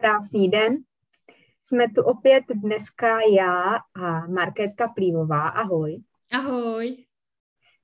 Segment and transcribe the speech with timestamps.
[0.00, 0.76] Krásný den.
[1.62, 5.48] Jsme tu opět dneska já a Markétka Plívová.
[5.48, 6.02] Ahoj.
[6.32, 7.04] Ahoj.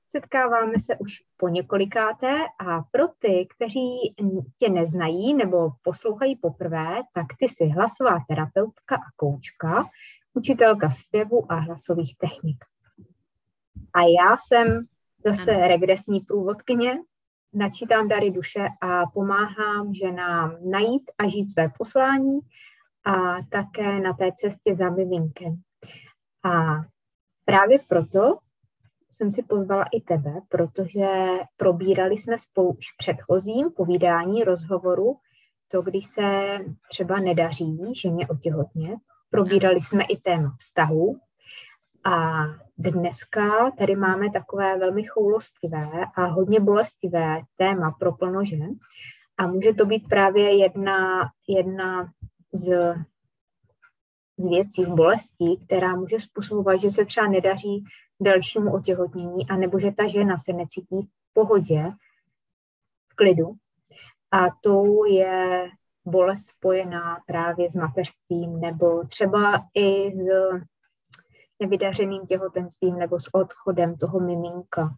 [0.09, 4.15] Setkáváme se už po několikáté a pro ty, kteří
[4.57, 9.89] tě neznají nebo poslouchají poprvé, tak ty jsi hlasová terapeutka a koučka,
[10.33, 12.65] učitelka zpěvu a hlasových technik.
[13.93, 14.85] A já jsem
[15.25, 15.67] zase ano.
[15.67, 16.97] regresní průvodkyně,
[17.57, 22.39] načítám dary duše a pomáhám ženám najít a žít své poslání
[23.03, 23.11] a
[23.49, 25.55] také na té cestě za miminkem.
[26.43, 26.75] A
[27.45, 28.37] právě proto
[29.11, 31.07] jsem si pozvala i tebe, protože
[31.57, 35.17] probírali jsme spolu už předchozím povídání rozhovoru
[35.67, 36.57] to, když se
[36.89, 38.95] třeba nedaří ženě otěhotně.
[39.29, 41.19] Probírali jsme i téma vztahu
[42.03, 42.43] a
[42.77, 48.69] dneska tady máme takové velmi choulostivé a hodně bolestivé téma pro plno žen.
[49.37, 52.11] A může to být právě jedna, jedna
[52.53, 52.95] z,
[54.37, 57.83] z věcí, z bolestí, která může způsobovat, že se třeba nedaří
[58.21, 61.91] dalšímu otěhotnění, anebo že ta žena se necítí v pohodě,
[63.11, 63.53] v klidu.
[64.31, 65.69] A to je
[66.05, 70.27] bolest spojená právě s mateřstvím nebo třeba i s
[71.59, 74.95] nevydařeným těhotenstvím nebo s odchodem toho miminka,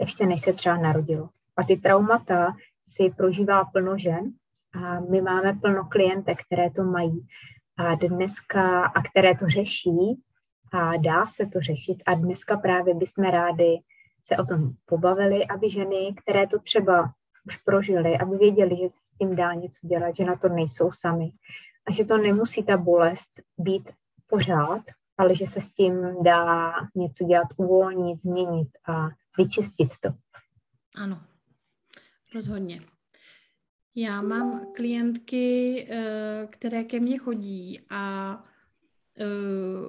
[0.00, 1.28] ještě než se třeba narodilo.
[1.56, 2.56] A ty traumata
[2.88, 4.32] si prožívá plno žen
[4.74, 7.26] a my máme plno klientek, které to mají.
[7.76, 10.22] A dneska, a které to řeší
[10.72, 12.02] a dá se to řešit.
[12.06, 13.82] A dneska právě bychom rádi
[14.24, 17.12] se o tom pobavili, aby ženy, které to třeba
[17.46, 20.92] už prožily, aby věděli, že se s tím dá něco dělat, že na to nejsou
[20.92, 21.30] sami.
[21.86, 23.90] A že to nemusí ta bolest být
[24.26, 24.82] pořád,
[25.18, 30.08] ale že se s tím dá něco dělat, uvolnit, změnit a vyčistit to.
[30.96, 31.20] Ano,
[32.34, 32.82] rozhodně.
[33.94, 38.44] Já mám klientky, eh, které ke mně chodí a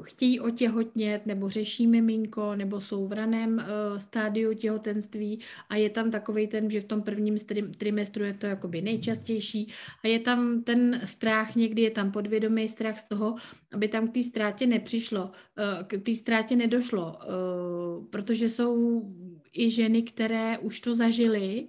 [0.03, 6.11] chtějí otěhotnět nebo řeší miminko nebo jsou v raném uh, stádiu těhotenství a je tam
[6.11, 7.37] takový ten, že v tom prvním
[7.77, 9.71] trimestru je to jakoby nejčastější
[10.03, 13.35] a je tam ten strach, někdy je tam podvědomý strach z toho,
[13.73, 17.19] aby tam k té ztrátě nepřišlo, uh, k té ztrátě nedošlo,
[18.09, 19.01] protože jsou
[19.53, 21.67] i ženy, které už to zažily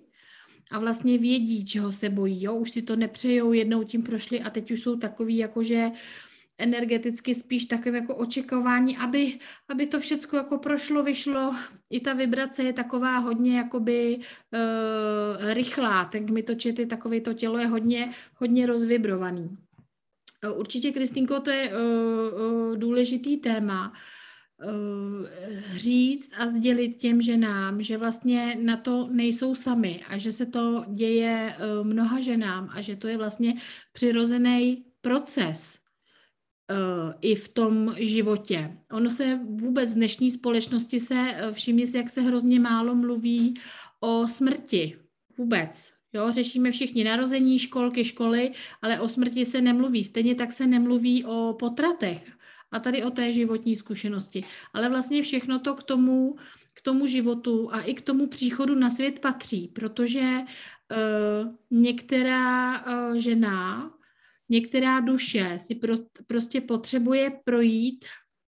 [0.71, 2.54] a vlastně vědí, čeho se bojí, jo?
[2.54, 5.97] už si to nepřejou, jednou tím prošli a teď už jsou takový, jakože uh,
[6.60, 9.38] energeticky spíš takové jako očekávání, aby,
[9.69, 11.54] aby to všechno jako prošlo, vyšlo.
[11.91, 17.34] I ta vibrace je taková hodně jakoby uh, rychlá, tak mi to čety, takové to
[17.34, 19.48] tělo je hodně, hodně rozvibrovaný.
[20.47, 23.92] Uh, určitě, Kristýnko, to je uh, uh, důležitý téma.
[25.77, 30.84] Říct a sdělit těm ženám, že vlastně na to nejsou sami a že se to
[30.88, 33.54] děje mnoha ženám a že to je vlastně
[33.92, 35.79] přirozený proces
[37.20, 38.76] i v tom životě.
[38.92, 43.54] Ono se vůbec v dnešní společnosti se, eh, všimně jak se hrozně málo mluví
[44.00, 44.97] o smrti.
[45.38, 45.92] Vůbec.
[46.12, 50.04] Jo, řešíme všichni narození, školky, školy, ale o smrti se nemluví.
[50.04, 52.32] Stejně tak se nemluví o potratech
[52.72, 54.44] a tady o té životní zkušenosti.
[54.72, 56.36] Ale vlastně všechno to k tomu,
[56.75, 63.16] k tomu životu a i k tomu příchodu na svět patří, protože uh, některá uh,
[63.16, 63.91] žena
[64.50, 65.97] některá duše si pro,
[66.27, 68.05] prostě potřebuje projít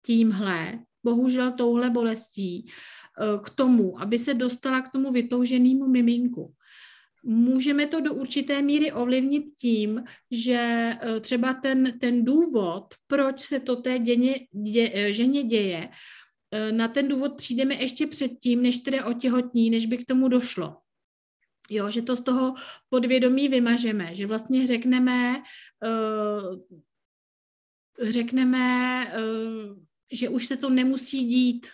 [0.06, 6.53] tímhle, bohužel touhle bolestí, eh, k tomu, aby se dostala k tomu vytouženému miminku.
[7.24, 10.57] Můžeme to do určité míry ovlivnit tím, že
[11.01, 15.90] eh, třeba ten, ten důvod, proč se to té děně, dě, eh, ženě děje,
[16.72, 20.81] na ten důvod přijdeme ještě předtím, než tedy otěhotní, než by k tomu došlo.
[21.69, 22.53] Jo, že to z toho
[22.89, 25.44] podvědomí vymažeme, že vlastně řekneme,
[25.83, 26.59] uh,
[28.09, 31.67] řekneme, uh, že už se to nemusí dít.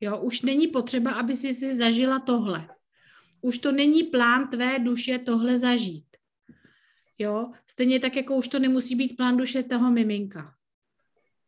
[0.00, 2.68] Jo, už není potřeba, aby si si zažila tohle.
[3.40, 6.06] Už to není plán tvé duše tohle zažít.
[7.18, 10.54] Jo, stejně tak, jako už to nemusí být plán duše toho miminka.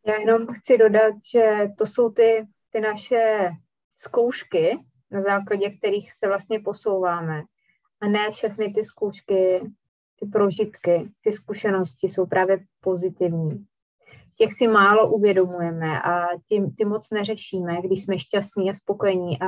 [0.07, 3.49] Já jenom chci dodat, že to jsou ty, ty naše
[3.95, 4.77] zkoušky,
[5.11, 7.43] na základě kterých se vlastně posouváme
[8.01, 9.61] a ne všechny ty zkoušky,
[10.19, 13.65] ty prožitky, ty zkušenosti jsou právě pozitivní.
[14.37, 19.47] Těch si málo uvědomujeme a ty, ty moc neřešíme, když jsme šťastní a spokojení a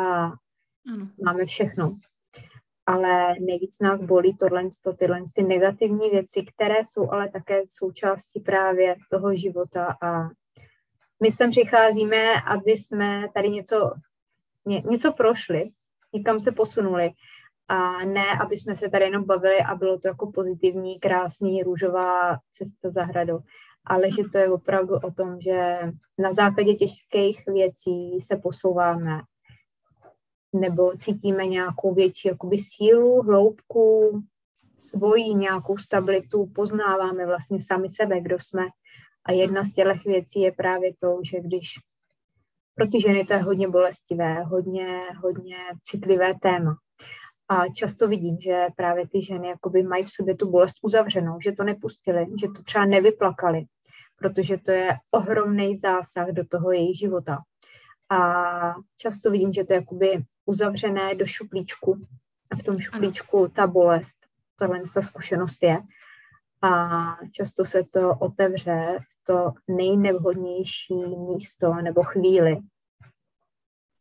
[0.94, 1.10] ano.
[1.24, 1.98] máme všechno.
[2.86, 4.64] Ale nejvíc nás bolí tohle,
[4.98, 10.30] tyhle ty negativní věci, které jsou ale také součástí právě toho života a
[11.24, 13.94] my sem přicházíme, aby jsme tady něco,
[14.66, 15.70] ně, něco prošli,
[16.14, 17.12] někam se posunuli
[17.68, 22.38] A ne, aby jsme se tady jenom bavili a bylo to jako pozitivní, krásný, růžová
[22.52, 23.40] cesta za hradou,
[23.86, 25.80] ale že to je opravdu o tom, že
[26.18, 29.22] na základě těžkých věcí se posouváme
[30.54, 34.22] nebo cítíme nějakou větší jakoby sílu, hloubku,
[34.80, 38.64] svoji nějakou stabilitu, poznáváme vlastně sami sebe, kdo jsme.
[39.26, 41.74] A jedna z těch věcí je právě to, že když
[42.76, 46.76] pro ty ženy to je hodně bolestivé, hodně, hodně citlivé téma.
[47.50, 51.52] A často vidím, že právě ty ženy jakoby mají v sobě tu bolest uzavřenou, že
[51.52, 53.66] to nepustili, že to třeba nevyplakali,
[54.16, 57.38] protože to je ohromný zásah do toho jejich života.
[58.10, 58.20] A
[58.98, 62.08] často vidím, že to je jakoby uzavřené do šuplíčku
[62.52, 64.18] a v tom šuplíčku ta bolest,
[64.56, 65.78] tahle ta zkušenost je.
[66.62, 66.92] A
[67.32, 72.58] často se to otevře to nejnevhodnější místo nebo chvíli,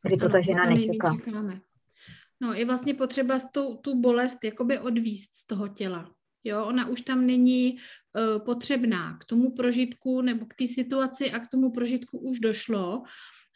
[0.03, 1.17] kdy to ta žena nečeká.
[2.41, 6.13] No, je vlastně potřeba tu, tu bolest jakoby odvíst z toho těla.
[6.45, 11.39] Jo, ona už tam není uh, potřebná k tomu prožitku nebo k té situaci a
[11.39, 13.03] k tomu prožitku už došlo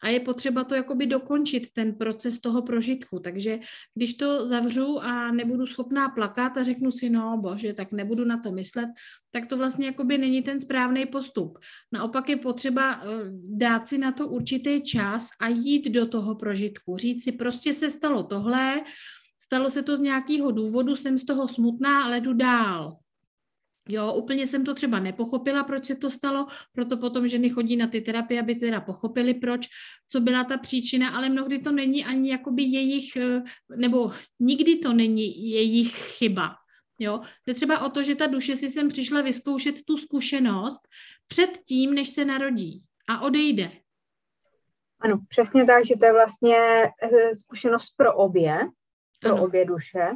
[0.02, 3.18] a je potřeba to jakoby dokončit, ten proces toho prožitku.
[3.18, 3.58] Takže
[3.94, 8.40] když to zavřu a nebudu schopná plakat a řeknu si, no bože, tak nebudu na
[8.40, 8.88] to myslet,
[9.30, 11.58] tak to vlastně jakoby není ten správný postup.
[11.92, 13.10] Naopak je potřeba uh,
[13.58, 16.96] dát si na to určitý čas a jít do toho prožitku.
[16.96, 18.82] Říct si, prostě se stalo tohle,
[19.42, 22.99] stalo se to z nějakého důvodu, jsem z toho smutná, ale jdu dál.
[23.88, 27.86] Jo, úplně jsem to třeba nepochopila, proč se to stalo, proto potom ženy chodí na
[27.86, 29.66] ty terapie, aby teda pochopili, proč,
[30.08, 33.42] co byla ta příčina, ale mnohdy to není ani jakoby jejich, eh,
[33.76, 36.56] nebo nikdy to není jejich chyba.
[36.98, 40.80] Jo, je třeba o to, že ta duše si sem přišla vyzkoušet tu zkušenost
[41.26, 43.70] před tím, než se narodí a odejde.
[45.00, 46.56] Ano, přesně tak, že to je vlastně
[47.02, 48.58] eh, zkušenost pro obě,
[49.20, 49.44] pro ano.
[49.44, 50.08] obě duše.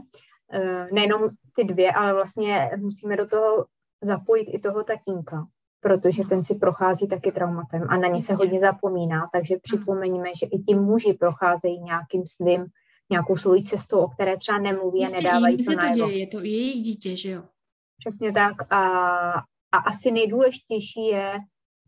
[0.54, 3.66] Eh, nejenom ty dvě, ale vlastně musíme do toho
[4.02, 5.46] zapojit i toho tatínka,
[5.80, 10.46] protože ten si prochází taky traumatem a na ně se hodně zapomíná, takže připomeňme, že
[10.46, 12.66] i ti muži procházejí nějakým svým,
[13.10, 16.40] nějakou svou cestou, o které třeba nemluví a nedávají to se to děje, je to
[16.40, 17.42] jejich dítě, že jo?
[17.98, 18.72] Přesně tak.
[18.72, 18.82] A,
[19.72, 21.38] a asi nejdůležitější je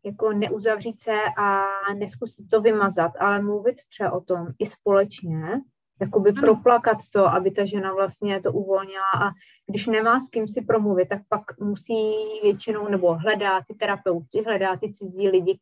[0.04, 1.64] jako neuzavřít se a
[1.98, 5.60] neskusit to vymazat, ale mluvit třeba o tom i společně,
[6.00, 6.40] jakoby ano.
[6.40, 9.31] proplakat to, aby ta žena vlastně to uvolnila a
[9.66, 11.94] když nemá s kým si promluvit, tak pak musí
[12.43, 15.58] většinou, nebo hledá ty terapeuti, hledá ty cizí lidi,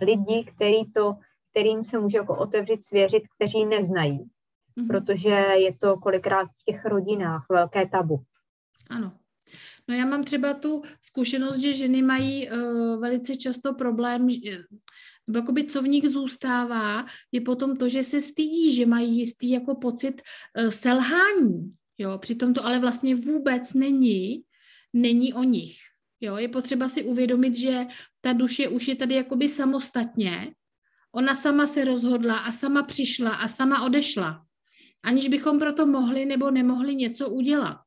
[0.00, 1.14] lidi, který to,
[1.50, 4.86] kterým se může jako otevřít, svěřit, kteří neznají, mm-hmm.
[4.86, 8.22] protože je to kolikrát v těch rodinách velké tabu.
[8.90, 9.12] Ano.
[9.88, 14.28] No já mám třeba tu zkušenost, že ženy mají uh, velice často problém,
[15.26, 19.50] nebo jakoby co v nich zůstává, je potom to, že se stydí, že mají jistý
[19.50, 20.22] jako pocit
[20.58, 24.42] uh, selhání, jo, přitom to ale vlastně vůbec není,
[24.92, 25.76] není o nich,
[26.20, 27.86] jo, je potřeba si uvědomit, že
[28.20, 30.52] ta duše už je tady jakoby samostatně,
[31.12, 34.44] ona sama se rozhodla a sama přišla a sama odešla,
[35.02, 37.80] aniž bychom proto mohli nebo nemohli něco udělat.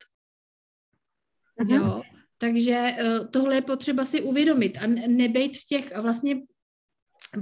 [1.64, 1.76] Mhm.
[1.76, 2.02] Jo,
[2.38, 6.42] takže uh, tohle je potřeba si uvědomit a nebejt v těch vlastně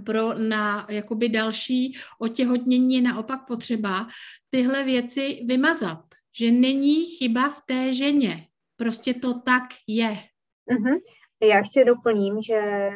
[0.05, 4.07] pro na jakoby další otěhotnění je naopak potřeba
[4.49, 5.99] tyhle věci vymazat,
[6.37, 8.47] že není chyba v té ženě.
[8.75, 10.17] Prostě to tak je.
[10.71, 10.99] Uh-huh.
[11.41, 12.89] Já ještě doplním, že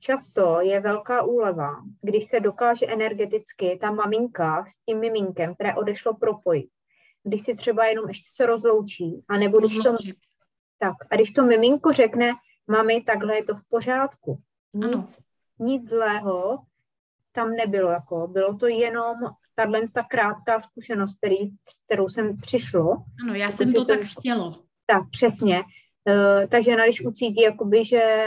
[0.00, 1.70] často je velká úleva,
[2.02, 6.70] když se dokáže energeticky ta maminka s tím miminkem, které odešlo propojit.
[7.22, 9.96] Když si třeba jenom ještě se rozloučí, anebo když to,
[10.86, 12.32] tak, a když to miminko řekne,
[12.66, 14.38] mami, takhle je to v pořádku.
[14.74, 15.04] Nic, ano
[15.58, 16.58] nic zlého
[17.32, 17.90] tam nebylo.
[17.90, 18.26] Jako.
[18.26, 19.16] Bylo to jenom
[19.54, 21.36] tahle ta krátká zkušenost, který,
[21.86, 22.96] kterou jsem přišlo.
[23.22, 24.54] Ano, já jsem to, to tak chtělo.
[24.86, 25.62] Tak, přesně.
[26.08, 28.26] Uh, ta žena, když ucítí, jakoby, že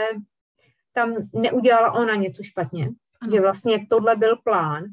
[0.92, 2.88] tam neudělala ona něco špatně,
[3.20, 3.30] ano.
[3.32, 4.84] že vlastně tohle byl plán.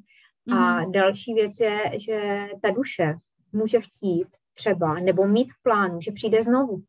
[0.46, 0.58] Mhm.
[0.58, 3.16] A další věc je, že ta duše
[3.52, 6.84] může chtít třeba, nebo mít v plánu, že přijde znovu.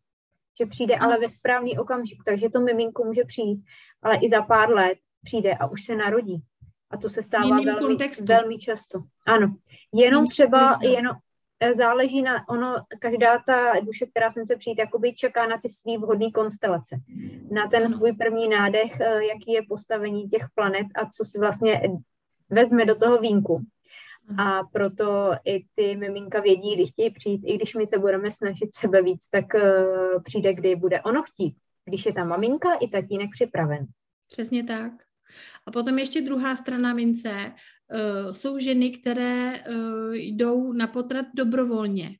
[0.58, 3.64] Že přijde ale ve správný okamžik, takže to miminko může přijít,
[4.02, 6.42] ale i za pár let přijde a už se narodí.
[6.90, 8.98] A to se stává velmi, velmi často.
[9.26, 9.56] Ano,
[9.92, 11.16] jenom třeba, jenom,
[11.60, 15.68] eh, záleží na, ono, každá ta duše, která sem se přijít, jakoby čeká na ty
[15.68, 16.96] svý vhodné konstelace.
[17.50, 21.82] Na ten svůj první nádech, eh, jaký je postavení těch planet a co si vlastně
[22.50, 23.62] vezme do toho vínku.
[24.38, 28.74] A proto i ty miminka vědí, kdy chtějí přijít, i když my se budeme snažit
[28.74, 31.56] sebe víc, tak uh, přijde, kdy bude ono chtít.
[31.84, 33.86] Když je ta maminka i tatínek připraven.
[34.32, 34.92] Přesně tak.
[35.66, 42.16] A potom ještě druhá strana mince uh, jsou ženy, které uh, jdou na potrat dobrovolně.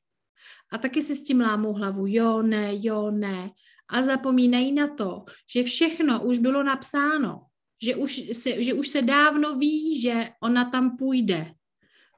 [0.71, 3.49] a taky si s tím lámou hlavu, jo, ne, jo, ne.
[3.89, 5.23] A zapomínají na to,
[5.55, 7.41] že všechno už bylo napsáno,
[7.83, 11.51] že už se, že už se dávno ví, že ona tam půjde,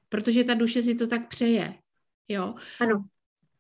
[0.10, 1.74] protože ta duše si to tak přeje.
[2.28, 2.56] Jo?
[2.80, 3.06] Ano.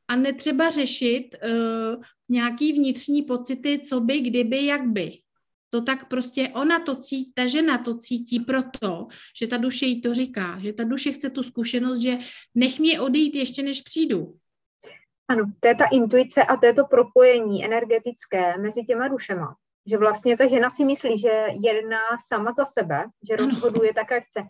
[0.07, 5.19] A netřeba řešit uh, nějaký vnitřní pocity, co by, kdyby, jak by.
[5.69, 9.07] To tak prostě, ona to cítí, ta žena to cítí proto,
[9.39, 12.17] že ta duše jí to říká, že ta duše chce tu zkušenost, že
[12.55, 14.37] nech mě odejít ještě než přijdu.
[15.27, 19.55] Ano, to je ta intuice a to je to propojení energetické mezi těma dušema.
[19.89, 24.23] Že vlastně ta žena si myslí, že jedná sama za sebe, že rozhoduje tak, jak
[24.23, 24.41] chce,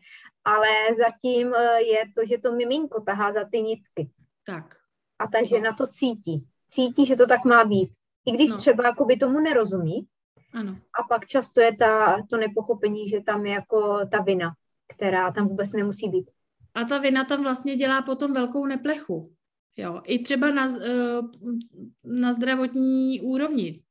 [0.46, 0.68] ale
[0.98, 4.10] zatím eh, je to, že to miminko tahá za ty nitky.
[4.46, 4.76] Tak.
[5.20, 6.48] A ta žena to cítí.
[6.68, 7.90] Cítí, že to tak má být.
[8.26, 8.58] I když no.
[8.58, 10.08] třeba jakoby tomu nerozumí.
[10.54, 10.78] Ano.
[11.00, 14.54] A pak často je ta, to nepochopení, že tam je jako ta vina,
[14.96, 16.32] která tam vůbec nemusí být.
[16.74, 19.34] A ta vina tam vlastně dělá potom velkou neplechu.
[19.78, 21.22] Jo, i třeba na, eh,
[22.04, 23.84] na zdravotní úrovni.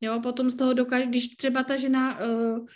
[0.00, 2.66] Jo, potom z toho dokáže, když třeba ta žena uh,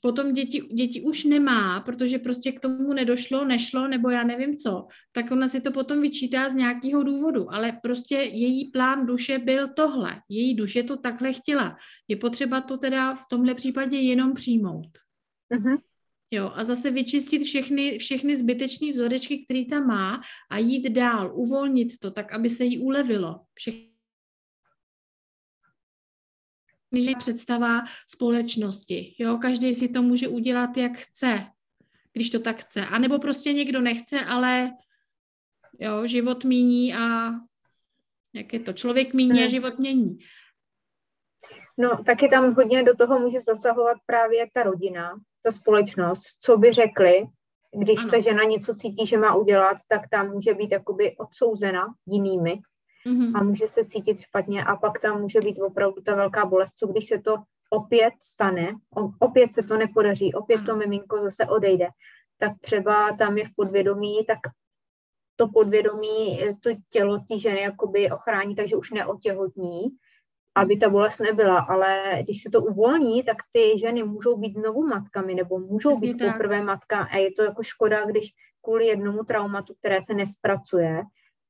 [0.00, 4.86] potom děti, děti už nemá, protože prostě k tomu nedošlo, nešlo, nebo já nevím co,
[5.12, 9.68] tak ona si to potom vyčítá z nějakého důvodu, ale prostě její plán duše byl
[9.68, 10.20] tohle.
[10.28, 11.76] Její duše to takhle chtěla.
[12.08, 14.98] Je potřeba to teda v tomhle případě jenom přijmout.
[15.54, 15.78] Uh-huh.
[16.30, 21.98] Jo, a zase vyčistit všechny, všechny zbytečné vzorečky, které tam má a jít dál, uvolnit
[21.98, 23.40] to tak, aby se jí ulevilo.
[23.54, 23.88] Všechny
[26.92, 29.14] je představa společnosti.
[29.18, 31.46] Jo, každý si to může udělat, jak chce,
[32.12, 32.86] když to tak chce.
[32.86, 34.72] A nebo prostě někdo nechce, ale
[35.78, 37.30] jo, život míní a
[38.34, 39.50] jak je to, člověk míní a hmm.
[39.50, 40.18] život mění.
[41.78, 46.72] No, taky tam hodně do toho může zasahovat právě ta rodina, ta společnost, co by
[46.72, 47.26] řekli,
[47.78, 48.10] když ano.
[48.10, 52.60] ta žena něco cítí, že má udělat, tak tam může být jakoby odsouzena jinými
[53.06, 53.32] mm-hmm.
[53.34, 56.86] a může se cítit špatně a pak tam může být opravdu ta velká bolest, co
[56.86, 57.36] když se to
[57.70, 58.72] opět stane,
[59.18, 61.86] opět se to nepodaří, opět to miminko zase odejde,
[62.38, 64.38] tak třeba tam je v podvědomí, tak
[65.36, 69.82] to podvědomí, to tělo té ženy jakoby ochrání, takže už neotěhotní,
[70.54, 74.86] aby ta bolest nebyla, ale když se to uvolní, tak ty ženy můžou být znovu
[74.86, 77.08] matkami nebo můžou Přesně být poprvé matka.
[77.12, 78.28] A je to jako škoda, když
[78.64, 81.02] kvůli jednomu traumatu, které se nespracuje,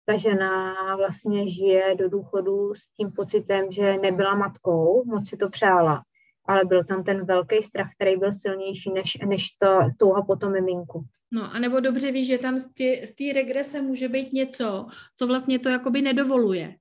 [0.08, 5.48] ta žena vlastně žije do důchodu s tím pocitem, že nebyla matkou, moc si to
[5.48, 6.02] přála,
[6.44, 10.52] ale byl tam ten velký strach, který byl silnější než, než to, touha po tom
[10.52, 11.04] miminku.
[11.30, 14.86] No, anebo dobře víš, že tam z té regrese může být něco,
[15.16, 16.74] co vlastně to jakoby nedovoluje.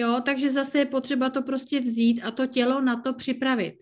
[0.00, 3.74] Jo, takže zase je potřeba to prostě vzít a to tělo na to připravit.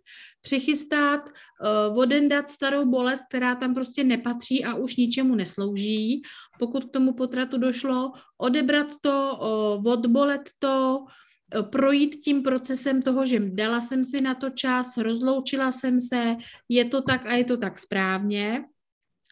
[0.42, 6.22] Přichystat, uh, odendat starou bolest, která tam prostě nepatří a už ničemu neslouží.
[6.58, 13.26] Pokud k tomu potratu došlo, odebrat to, uh, odbolet to, uh, projít tím procesem toho,
[13.26, 16.36] že dala jsem si na to čas, rozloučila jsem se,
[16.68, 18.64] je to tak a je to tak správně.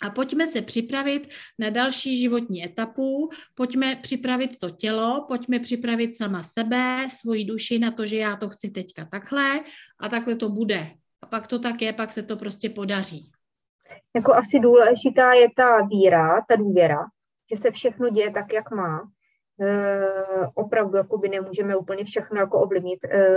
[0.02, 6.42] A pojďme se připravit na další životní etapu, pojďme připravit to tělo, pojďme připravit sama
[6.42, 9.60] sebe, svoji duši na to, že já to chci teďka takhle
[10.00, 10.86] a takhle to bude.
[11.22, 13.30] A pak to tak je, pak se to prostě podaří.
[14.16, 17.04] Jako asi důležitá je ta víra, ta důvěra,
[17.50, 19.10] že se všechno děje tak, jak má.
[19.60, 20.06] E,
[20.54, 23.04] opravdu jakoby nemůžeme úplně všechno jako ovlivnit.
[23.04, 23.36] E,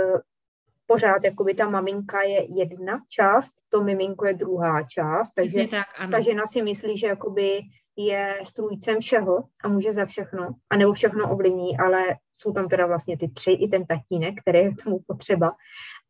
[0.90, 6.10] pořád jakoby ta maminka je jedna část, to miminko je druhá část, takže tak, ano.
[6.10, 7.60] ta žena si myslí, že jakoby
[7.96, 12.02] je strůjcem všeho a může za všechno, a nebo všechno ovlivní, ale
[12.34, 15.52] jsou tam teda vlastně ty tři, i ten tatínek, který je tomu potřeba.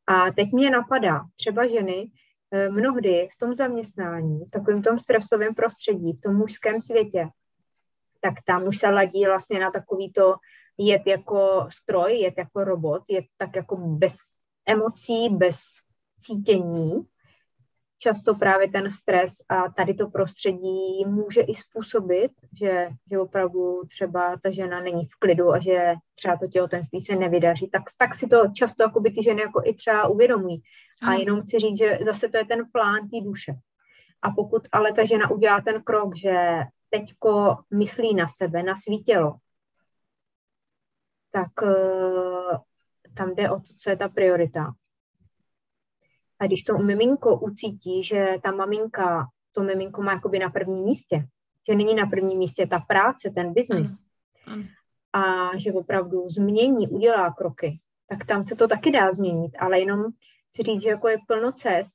[0.07, 2.11] A teď mě napadá, třeba ženy
[2.51, 7.29] eh, mnohdy v tom zaměstnání, v takovém tom stresovém prostředí, v tom mužském světě,
[8.21, 10.35] tak tam už se ladí vlastně na takový to
[10.79, 14.17] jet jako stroj, jet jako robot, jet tak jako bez
[14.67, 15.59] emocí, bez
[16.21, 17.07] cítění.
[17.99, 24.37] Často právě ten stres a tady to prostředí může i způsobit, že, že opravdu třeba
[24.43, 28.27] ta žena není v klidu a že třeba to těhotenství se nevydaří, tak, tak si
[28.27, 30.63] to často jako by ty ženy jako i třeba uvědomují.
[31.03, 33.55] A jenom chci říct, že zase to je ten plán té duše.
[34.23, 36.35] A pokud ale ta žena udělá ten krok, že
[36.91, 39.37] teďko myslí na sebe, na svý tělo,
[41.33, 42.59] tak eh,
[43.17, 44.73] tam jde o to, co je ta priorita.
[46.39, 51.27] A když to miminko ucítí, že ta maminka, to miminko má jakoby na prvním místě,
[51.69, 54.03] že není na prvním místě ta práce, ten biznis,
[55.13, 60.05] a že opravdu změní, udělá kroky, tak tam se to taky dá změnit, ale jenom
[60.49, 61.93] chci říct, že jako je plno cest,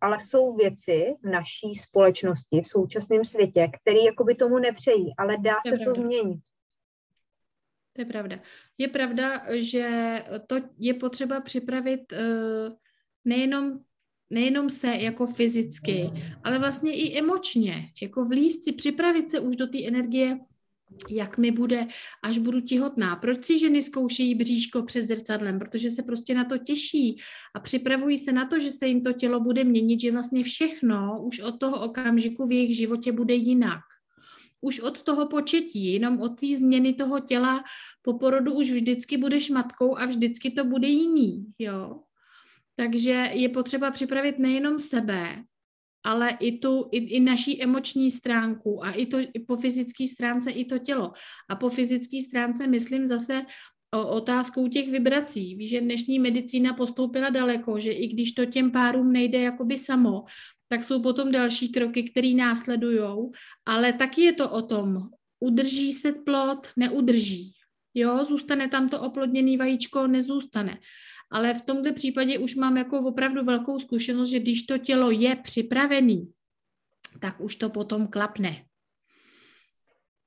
[0.00, 5.54] ale jsou věci v naší společnosti, v současném světě, které jakoby tomu nepřejí, ale dá
[5.68, 6.40] se to změnit.
[7.96, 8.38] To je pravda.
[8.78, 9.88] Je pravda, že
[10.46, 12.72] to je potřeba připravit uh,
[13.24, 13.78] nejenom
[14.30, 16.10] nejenom se jako fyzicky,
[16.44, 20.38] ale vlastně i emočně, jako vlíst si, připravit se už do té energie,
[21.10, 21.86] jak mi bude,
[22.22, 23.16] až budu těhotná.
[23.16, 25.58] Proč si ženy zkoušejí bříško před zrcadlem?
[25.58, 27.16] Protože se prostě na to těší
[27.54, 31.22] a připravují se na to, že se jim to tělo bude měnit, že vlastně všechno
[31.22, 33.80] už od toho okamžiku v jejich životě bude jinak
[34.60, 37.64] už od toho početí, jenom od té změny toho těla
[38.02, 42.00] po porodu už vždycky budeš matkou a vždycky to bude jiný, jo.
[42.76, 45.44] Takže je potřeba připravit nejenom sebe,
[46.04, 50.50] ale i tu, i, i naší emoční stránku a i to i po fyzické stránce
[50.50, 51.12] i to tělo.
[51.50, 53.42] A po fyzické stránce myslím zase
[53.94, 55.54] o otázkou těch vibrací.
[55.54, 60.24] Víš, že dnešní medicína postoupila daleko, že i když to těm párům nejde jakoby samo,
[60.68, 63.30] tak jsou potom další kroky, které následují,
[63.66, 65.08] ale taky je to o tom,
[65.40, 67.52] udrží se plod, neudrží.
[67.94, 70.78] Jo, zůstane tam to oplodněné vajíčko, nezůstane.
[71.30, 75.36] Ale v tomto případě už mám jako opravdu velkou zkušenost, že když to tělo je
[75.36, 76.32] připravený,
[77.20, 78.64] tak už to potom klapne.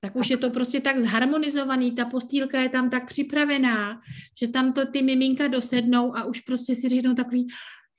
[0.01, 4.01] Tak už je to prostě tak zharmonizovaný, ta postýlka je tam tak připravená,
[4.41, 7.48] že tam to ty miminka dosednou a už prostě si řeknou takový,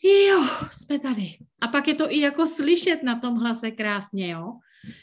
[0.03, 1.37] jo, jsme tady.
[1.61, 4.53] A pak je to i jako slyšet na tom hlase krásně, jo.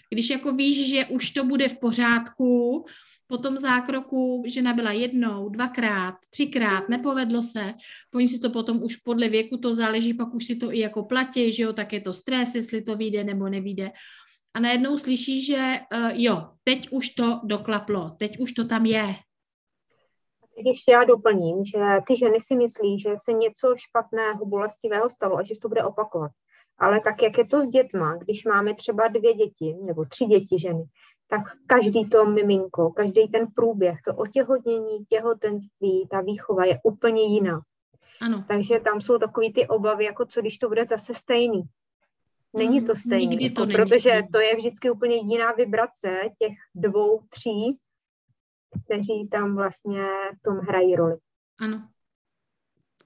[0.09, 2.85] Když jako víš, že už to bude v pořádku,
[3.27, 7.73] po tom zákroku žena byla jednou, dvakrát, třikrát, nepovedlo se,
[8.15, 11.03] oni si to potom už podle věku to záleží, pak už si to i jako
[11.03, 13.91] platí, že jo, tak je to stres, jestli to vyjde nebo nevíde.
[14.53, 19.15] A najednou slyší, že uh, jo, teď už to doklaplo, teď už to tam je.
[20.65, 25.43] Ještě já doplním, že ty ženy si myslí, že se něco špatného, bolestivého stalo a
[25.43, 26.31] že se to bude opakovat.
[26.77, 30.59] Ale tak, jak je to s dětma, když máme třeba dvě děti nebo tři děti
[30.59, 30.83] ženy,
[31.27, 37.61] tak každý to miminko, každý ten průběh, to otěhotnění, těhotenství, ta výchova je úplně jiná.
[38.21, 38.45] Ano.
[38.47, 41.63] Takže tam jsou takové ty obavy, jako co když to bude zase stejný.
[42.55, 44.27] Není to mhm, stejný, Nikdy to jako, protože stejný.
[44.27, 47.77] to je vždycky úplně jiná vibrace těch dvou, tří,
[48.85, 50.03] kteří tam vlastně
[50.39, 51.15] v tom hrají roli.
[51.59, 51.89] Ano,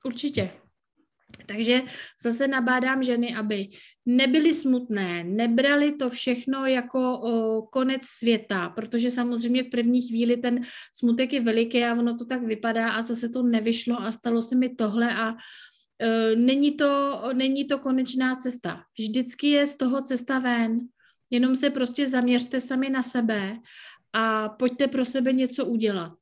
[0.03, 0.51] určitě.
[1.45, 1.81] Takže
[2.21, 3.67] zase nabádám ženy, aby
[4.05, 10.61] nebyly smutné, nebrali to všechno jako o, konec světa, protože samozřejmě v první chvíli ten
[10.93, 14.55] smutek je veliký a ono to tak vypadá a zase to nevyšlo a stalo se
[14.55, 15.33] mi tohle a
[15.99, 18.83] e, není, to, není to konečná cesta.
[18.99, 20.79] Vždycky je z toho cesta ven,
[21.29, 23.57] jenom se prostě zaměřte sami na sebe
[24.13, 26.13] a pojďte pro sebe něco udělat.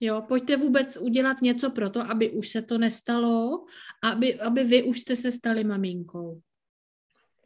[0.00, 3.64] Jo, pojďte vůbec udělat něco pro to, aby už se to nestalo,
[4.02, 6.40] aby, aby vy už jste se stali maminkou.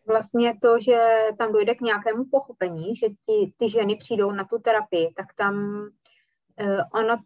[0.07, 0.99] Vlastně to, že
[1.39, 5.83] tam dojde k nějakému pochopení, že ti, ty ženy přijdou na tu terapii, tak tam
[6.61, 7.23] uh, ono,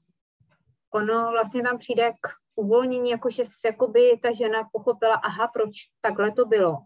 [0.94, 6.32] ono vlastně tam přijde k uvolnění, jakože se jakoby ta žena pochopila, aha, proč takhle
[6.32, 6.78] to bylo.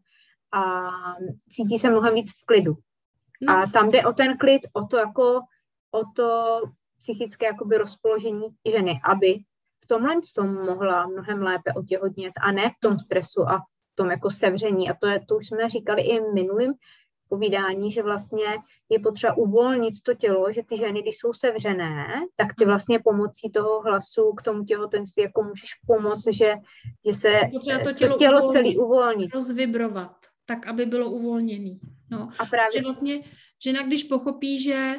[0.53, 0.91] A
[1.51, 2.75] cítí se mnohem víc v klidu.
[3.43, 3.57] No.
[3.57, 5.41] A tam jde o ten klid, o to jako,
[5.91, 6.61] o to
[6.99, 9.39] psychické jakoby rozpoložení ženy, aby
[9.85, 14.11] v tomhle tom mohla mnohem lépe otěhodnět a ne v tom stresu a v tom
[14.11, 14.91] jako sevření.
[14.91, 16.73] A to, je, to už jsme říkali i minulým
[17.29, 18.45] povídání, že vlastně
[18.89, 23.51] je potřeba uvolnit to tělo, že ty ženy, když jsou sevřené, tak ty vlastně pomocí
[23.51, 26.55] toho hlasu k tomu těhotenství jako můžeš pomoct, že,
[27.07, 29.35] že se to tělo, to tělo uvolnit, celý uvolnit.
[29.35, 31.81] Rozvibrovat, tak, aby bylo uvolněný.
[32.11, 32.29] No.
[32.39, 32.73] A právě...
[32.79, 33.21] Že vlastně
[33.65, 34.95] žena, když pochopí, že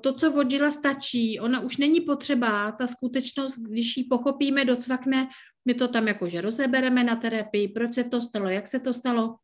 [0.00, 5.28] to, co odžila, stačí, ona už není potřeba, ta skutečnost, když ji pochopíme, docvakne,
[5.64, 9.36] my to tam jakože rozebereme na terapii, proč se to stalo, jak se to stalo,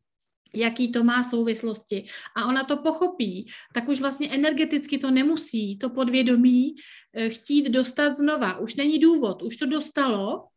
[0.53, 2.05] jaký to má souvislosti.
[2.35, 8.17] A ona to pochopí, tak už vlastně energeticky to nemusí, to podvědomí uh, chtít dostat
[8.17, 8.57] znova.
[8.57, 10.47] Už není důvod, už to dostalo,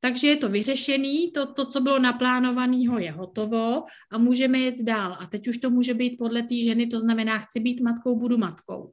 [0.00, 5.16] takže je to vyřešený, to, to co bylo naplánovaného, je hotovo a můžeme jet dál.
[5.20, 8.38] A teď už to může být podle té ženy, to znamená, chci být matkou, budu
[8.38, 8.92] matkou.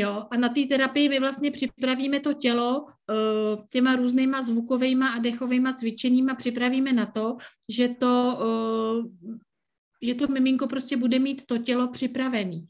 [0.00, 5.18] Jo, a na té terapii my vlastně připravíme to tělo uh, těma různýma zvukovými a
[5.18, 7.36] dechovými cvičeníma, připravíme na to,
[7.68, 9.34] že to, uh,
[10.02, 12.68] že to miminko prostě bude mít to tělo připravený.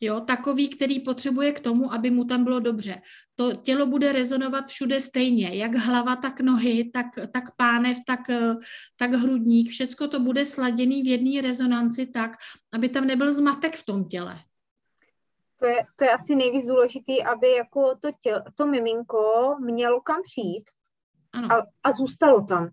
[0.00, 3.02] Jo, takový, který potřebuje k tomu, aby mu tam bylo dobře.
[3.36, 8.20] To tělo bude rezonovat všude stejně, jak hlava, tak nohy, tak, tak pánev, tak,
[8.96, 9.70] tak hrudník.
[9.70, 12.30] Všecko to bude sladěný v jedné rezonanci tak,
[12.72, 14.40] aby tam nebyl zmatek v tom těle.
[15.60, 20.22] To je, to je asi nejvíc důležitý, aby jako to, tělo, to miminko mělo kam
[20.22, 20.64] přijít
[21.32, 21.48] ano.
[21.52, 22.68] A, a zůstalo tam.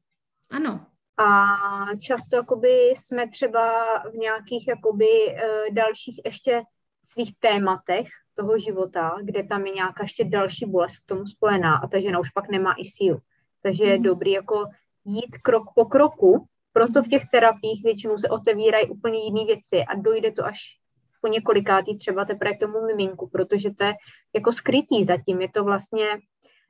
[0.51, 0.85] Ano.
[1.17, 1.47] A
[1.95, 6.61] často jakoby jsme třeba v nějakých jakoby, uh, dalších ještě
[7.05, 11.87] svých tématech toho života, kde tam je nějaká ještě další bolest k tomu spojená a
[11.87, 13.19] ta žena už pak nemá i sílu.
[13.61, 14.03] Takže je mhm.
[14.03, 14.65] dobrý jako
[15.05, 19.95] jít krok po kroku, proto v těch terapiích většinou se otevírají úplně jiné věci a
[19.95, 20.76] dojde to až
[21.21, 23.93] po několikátý třeba teprve k tomu miminku, protože to je
[24.35, 25.41] jako skrytý zatím.
[25.41, 26.07] Je to vlastně,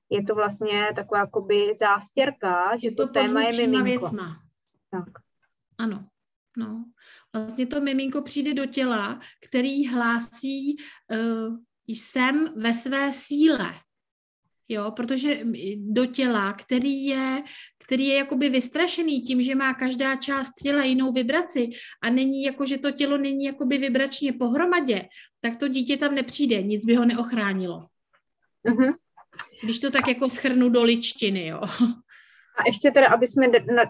[0.10, 3.84] je to vlastně taková jakoby zástěrka, že to, to téma je miminko.
[3.84, 4.36] Věcma.
[4.92, 5.10] Tak.
[5.78, 6.06] Ano,
[6.58, 6.86] no.
[7.34, 10.76] Vlastně to miminko přijde do těla, který hlásí,
[11.12, 11.58] uh,
[11.88, 13.74] jsem ve své síle.
[14.70, 15.40] Jo, protože
[15.78, 17.44] do těla, který je,
[17.88, 21.70] který je jakoby vystrašený tím, že má každá část těla jinou vibraci
[22.02, 26.62] a není jako, že to tělo není jakoby vibračně pohromadě, tak to dítě tam nepřijde,
[26.62, 27.86] nic by ho neochránilo.
[28.66, 28.96] Uh-huh.
[29.64, 31.62] Když to tak jako schrnu do ličtiny, jo.
[32.58, 33.48] A ještě teda, aby jsme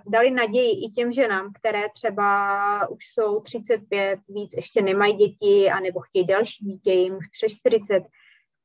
[0.08, 6.00] dali naději i těm ženám, které třeba už jsou 35, víc ještě nemají děti, anebo
[6.00, 8.04] chtějí další dítě, jim už přes 40,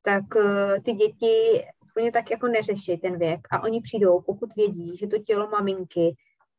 [0.03, 1.63] tak uh, ty děti
[1.93, 6.15] úplně tak jako neřeší ten věk a oni přijdou, pokud vědí, že to tělo maminky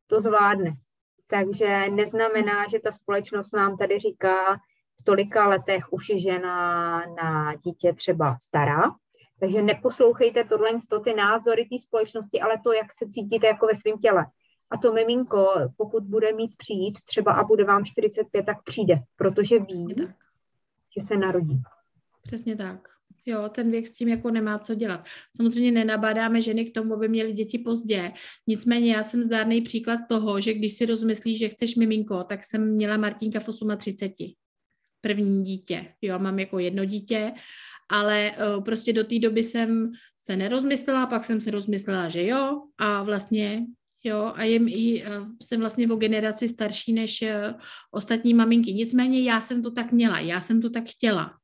[0.07, 0.73] to zvládne.
[1.27, 4.55] Takže neznamená, že ta společnost nám tady říká,
[5.01, 8.83] v tolika letech už je žena na dítě třeba stará,
[9.41, 10.71] takže neposlouchejte tohle
[11.05, 14.27] ty názory té společnosti, ale to, jak se cítíte jako ve svém těle.
[14.71, 19.59] A to miminko, pokud bude mít přijít třeba a bude vám 45, tak přijde, protože
[19.59, 19.95] ví,
[20.99, 21.63] že se narodí.
[22.23, 22.94] Přesně tak.
[23.27, 25.05] Jo, ten věk s tím jako nemá co dělat.
[25.37, 28.13] Samozřejmě nenabádáme ženy k tomu, aby měly děti pozdě.
[28.47, 32.75] Nicméně já jsem zdárný příklad toho, že když si rozmyslíš, že chceš miminko, tak jsem
[32.75, 33.45] měla Martinka v
[33.77, 34.33] 38.
[35.01, 35.95] První dítě.
[36.03, 37.33] Jo, mám jako jedno dítě,
[37.91, 42.63] ale uh, prostě do té doby jsem se nerozmyslela, pak jsem se rozmyslela, že jo,
[42.79, 43.67] a vlastně
[44.07, 47.61] Jo, a jim i, uh, jsem vlastně o generaci starší než uh,
[47.91, 48.73] ostatní maminky.
[48.73, 51.35] Nicméně já jsem to tak měla, já jsem to tak chtěla.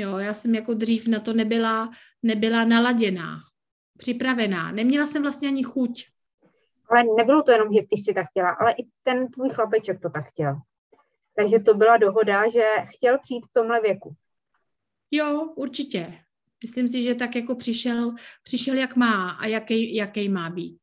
[0.00, 1.90] Jo, já jsem jako dřív na to nebyla,
[2.22, 3.38] nebyla naladěná,
[3.98, 4.72] připravená.
[4.72, 6.04] Neměla jsem vlastně ani chuť.
[6.90, 10.10] Ale nebylo to jenom, že ty si tak chtěla, ale i ten tvůj chlapeček to
[10.10, 10.56] tak chtěl.
[11.36, 14.14] Takže to byla dohoda, že chtěl přijít v tomhle věku.
[15.10, 16.14] Jo, určitě.
[16.64, 20.78] Myslím si, že tak jako přišel, přišel jak má a jaký, jaký má být.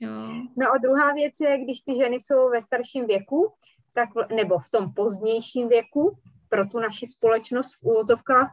[0.00, 0.10] Jo.
[0.56, 3.52] No a druhá věc je, když ty ženy jsou ve starším věku,
[3.92, 8.48] tak, nebo v tom pozdějším věku, pro tu naši společnost v úvozovkách,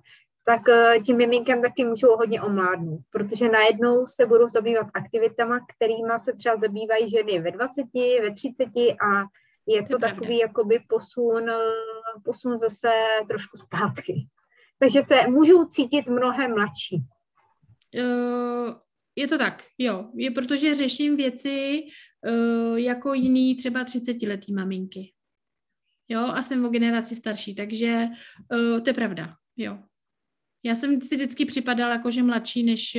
[0.46, 6.14] tak eh, tím miminkem taky můžou hodně omládnout, protože najednou se budou zabývat aktivitama, kterými
[6.18, 7.82] se třeba zabývají ženy ve 20,
[8.22, 9.24] ve 30 a
[9.68, 11.56] je to, to takový jakoby posun, eh,
[12.24, 12.92] posun zase
[13.28, 14.28] trošku zpátky.
[14.80, 17.04] Takže se můžou cítit mnohem mladší.
[17.96, 18.74] Uh,
[19.16, 20.10] je to tak, jo.
[20.16, 21.84] Je protože řeším věci
[22.30, 25.14] uh, jako jiný třeba 30-letý maminky
[26.14, 28.08] jo, a jsem o generaci starší, takže
[28.54, 29.80] uh, to je pravda, jo.
[30.66, 32.98] Já jsem si vždycky připadala jako, že mladší, než,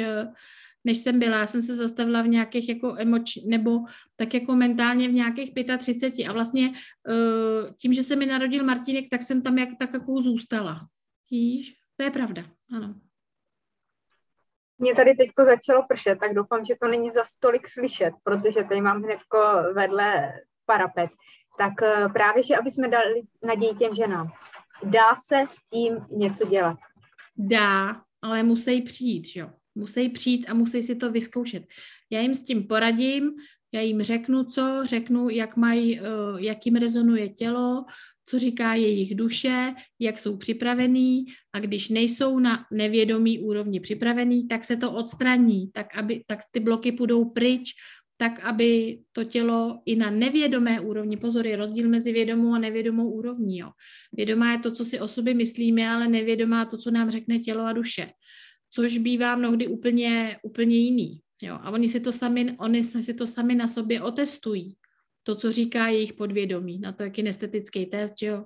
[0.85, 1.39] než jsem byla.
[1.39, 3.79] Já jsem se zastavila v nějakých jako emoč, nebo
[4.17, 9.05] tak jako mentálně v nějakých 35 a vlastně uh, tím, že se mi narodil Martinek,
[9.11, 10.89] tak jsem tam jak tak jako zůstala.
[11.31, 11.75] Víš?
[11.97, 12.45] To je pravda,
[12.77, 12.95] ano.
[14.79, 18.81] Mě tady teďko začalo pršet, tak doufám, že to není za stolik slyšet, protože tady
[18.81, 19.39] mám hnedko
[19.75, 20.33] vedle
[20.67, 21.11] parapet
[21.59, 24.33] tak eh, právě, že aby jsme dali naději těm ženám.
[24.85, 26.77] Dá se s tím něco dělat?
[27.37, 29.51] Dá, ale musí přijít, jo.
[29.75, 31.65] Musí přijít a musí si to vyzkoušet.
[32.11, 33.33] Já jim s tím poradím,
[33.75, 36.03] já jim řeknu co, řeknu, jak mají, eh,
[36.39, 37.85] jak jim rezonuje tělo,
[38.27, 44.65] co říká jejich duše, jak jsou připravení a když nejsou na nevědomý úrovni připravený, tak
[44.65, 47.73] se to odstraní, tak, aby, tak ty bloky půjdou pryč,
[48.17, 53.11] tak aby to tělo i na nevědomé úrovni, pozor, je rozdíl mezi vědomou a nevědomou
[53.11, 53.59] úrovní.
[53.59, 53.71] Jo.
[54.13, 57.65] Vědomá je to, co si o sobě myslíme, ale nevědomá to, co nám řekne tělo
[57.65, 58.13] a duše,
[58.71, 61.21] což bývá mnohdy úplně, úplně jiný.
[61.43, 61.59] Jo.
[61.63, 64.77] A oni si, to sami, oni si to sami na sobě otestují,
[65.23, 68.45] to, co říká jejich podvědomí, na to, jak je estetický test, že jo,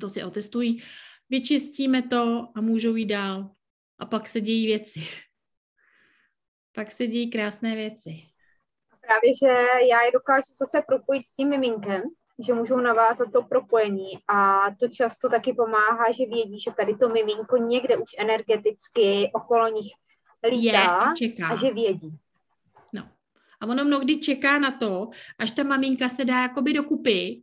[0.00, 0.82] to si otestují,
[1.30, 3.50] vyčistíme to a můžou jít dál.
[3.98, 5.00] A pak se dějí věci.
[6.72, 8.35] Pak se dějí krásné věci
[9.06, 9.48] právě, že
[9.90, 12.02] já je dokážu zase propojit s tím miminkem,
[12.46, 17.08] že můžou navázat to propojení a to často taky pomáhá, že vědí, že tady to
[17.08, 19.92] miminko někde už energeticky okolo nich
[20.50, 21.48] lítá je, čeká.
[21.48, 22.10] a že vědí.
[22.92, 23.08] No.
[23.60, 27.42] A ono mnohdy čeká na to, až ta maminka se dá jakoby dokupy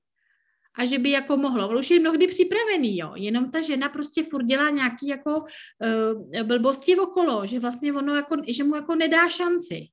[0.78, 1.70] a že by jako mohlo.
[1.70, 3.12] On už je mnohdy připravený, jo.
[3.16, 8.36] Jenom ta žena prostě furt dělá nějaký jako uh, blbosti okolo, že vlastně ono jako,
[8.48, 9.88] že mu jako nedá šanci.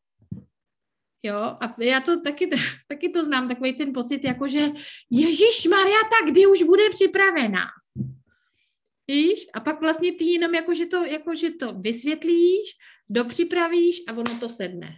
[1.23, 2.51] Jo, a já to taky,
[2.89, 4.69] taky to znám, takový ten pocit, jako že
[5.11, 7.65] Ježíš Maria, tak kdy už bude připravená.
[9.09, 9.47] Víš?
[9.55, 12.77] A pak vlastně ty jenom jako, že to, jako, že to vysvětlíš,
[13.09, 14.97] dopřipravíš a ono to sedne.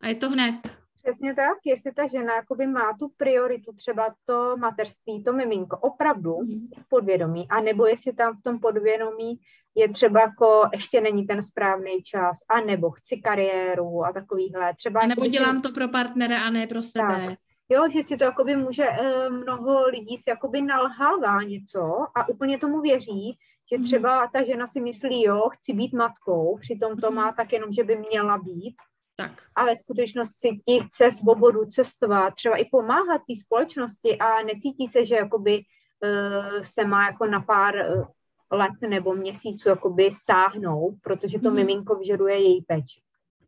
[0.00, 0.77] A je to hned.
[1.08, 6.36] Přesně tak, jestli ta žena jakoby má tu prioritu, třeba to mateřství, to miminko, opravdu
[6.36, 6.68] mm.
[6.84, 9.38] v podvědomí, a nebo jestli tam v tom podvědomí
[9.74, 14.74] je třeba jako ještě není ten správný čas, a nebo chci kariéru a takovýhle.
[14.74, 15.62] Třeba a nebo dělám si...
[15.62, 17.26] to pro partnera a ne pro sebe.
[17.26, 17.38] Tak.
[17.68, 21.80] Jo, že si to jakoby může, eh, mnoho lidí si jakoby nalhává něco
[22.14, 23.38] a úplně tomu věří,
[23.72, 23.84] že mhm.
[23.84, 27.34] třeba ta žena si myslí, jo, chci být matkou, přitom to má mhm.
[27.36, 28.76] tak jenom, že by měla být
[29.20, 29.42] tak.
[29.54, 35.04] A ve skutečnosti ti chce svobodu cestovat, třeba i pomáhat té společnosti a necítí se,
[35.04, 38.04] že jakoby uh, se má jako na pár uh,
[38.50, 41.54] let nebo měsíců jakoby stáhnout, protože to mm-hmm.
[41.54, 43.00] miminko vyžaduje její péči.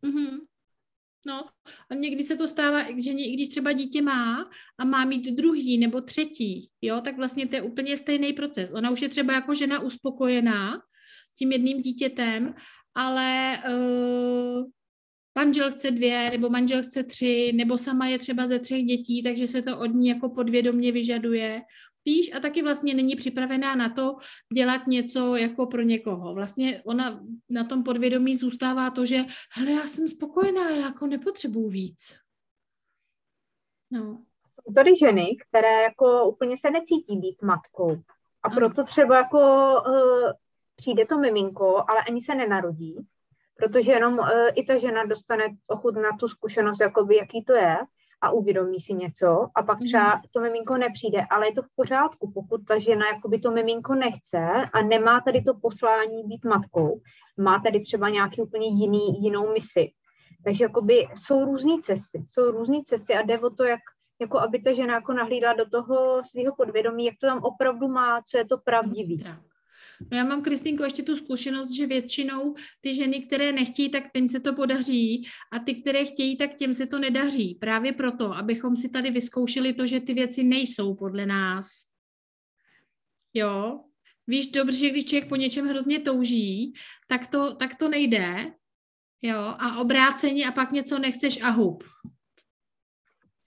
[0.03, 0.37] Mm-hmm.
[1.25, 1.45] No,
[1.89, 5.77] a někdy se to stává, že i když třeba dítě má a má mít druhý
[5.77, 8.71] nebo třetí, jo, tak vlastně to je úplně stejný proces.
[8.73, 10.81] Ona už je třeba jako žena uspokojená
[11.37, 12.53] tím jedným dítětem,
[12.95, 14.65] ale uh,
[15.35, 19.47] manžel chce dvě, nebo manžel chce tři, nebo sama je třeba ze třech dětí, takže
[19.47, 21.61] se to od ní jako podvědomně vyžaduje.
[22.03, 24.15] Píš a taky vlastně není připravená na to
[24.53, 26.33] dělat něco jako pro někoho.
[26.33, 29.17] Vlastně ona na tom podvědomí zůstává to, že
[29.51, 32.15] hele, já jsem spokojená, já jako nepotřebuju víc.
[33.91, 34.23] No.
[34.51, 38.01] Jsou tady ženy, které jako úplně se necítí být matkou.
[38.43, 39.39] A proto třeba jako
[39.87, 40.31] uh,
[40.75, 42.97] přijde to miminko, ale ani se nenarodí
[43.61, 47.77] protože jenom uh, i ta žena dostane ochutnat tu zkušenost, jakoby, jaký to je
[48.21, 50.21] a uvědomí si něco a pak třeba mhm.
[50.33, 54.39] to miminko nepřijde, ale je to v pořádku, pokud ta žena jakoby to miminko nechce
[54.73, 57.01] a nemá tady to poslání být matkou,
[57.37, 59.91] má tady třeba nějaký úplně jiný, jinou misi.
[60.43, 63.79] Takže jakoby jsou různé cesty, jsou různé cesty a jde o to, jak,
[64.19, 68.21] jako aby ta žena jako nahlídla do toho svého podvědomí, jak to tam opravdu má,
[68.21, 69.23] co je to pravdivý.
[70.11, 74.29] No já mám, Kristýnko, ještě tu zkušenost, že většinou ty ženy, které nechtějí, tak těm
[74.29, 77.55] se to podaří a ty, které chtějí, tak těm se to nedaří.
[77.55, 81.67] Právě proto, abychom si tady vyzkoušeli to, že ty věci nejsou podle nás.
[83.33, 83.83] Jo?
[84.27, 86.73] Víš dobře, že když člověk po něčem hrozně touží,
[87.07, 88.53] tak to, tak to nejde.
[89.21, 89.39] Jo?
[89.39, 91.83] A obráceně a pak něco nechceš a hub.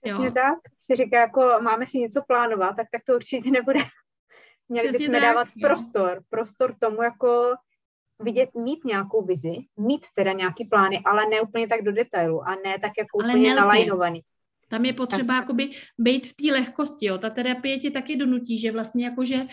[0.01, 0.59] Přesně tak.
[0.77, 3.79] Si říká, jako máme si něco plánovat, tak tak to určitě nebude.
[4.69, 5.67] Měli Přesně bychom tak, dávat jo.
[5.67, 7.53] prostor, prostor tomu jako
[8.19, 12.55] vidět, mít nějakou vizi, mít teda nějaký plány, ale ne úplně tak do detailu a
[12.55, 14.21] ne tak jako ale úplně nalajnovaný.
[14.67, 15.43] Tam je potřeba tak.
[15.43, 17.17] jakoby být v té lehkosti, jo.
[17.17, 19.45] Ta terapie tě taky donutí, že vlastně jakože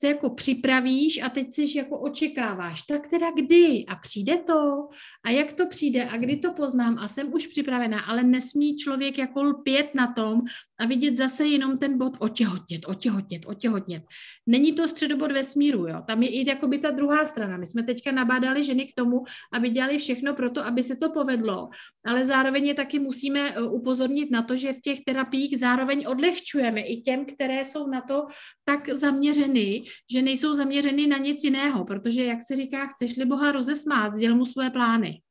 [0.00, 4.88] se jako připravíš a teď si jako očekáváš, tak teda kdy a přijde to
[5.24, 9.18] a jak to přijde a kdy to poznám a jsem už připravená, ale nesmí člověk
[9.18, 10.40] jako lpět na tom
[10.80, 14.02] a vidět zase jenom ten bod otěhotnět, otěhotnět, otěhotnět.
[14.46, 16.02] Není to středobod vesmíru, jo.
[16.06, 17.56] Tam je i jakoby ta druhá strana.
[17.56, 21.10] My jsme teďka nabádali ženy k tomu, aby dělali všechno pro to, aby se to
[21.10, 21.68] povedlo,
[22.06, 26.80] ale zároveň je taky musíme eh, upozornit na to, že v těch terapiích zároveň odlehčujeme
[26.80, 28.26] i těm, které jsou na to
[28.64, 34.14] tak zaměřeny, že nejsou zaměřeny na nic jiného, protože, jak se říká, chceš-li Boha rozesmát,
[34.14, 35.22] sděl mu své plány.